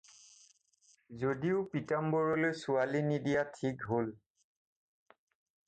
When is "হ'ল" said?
3.91-4.11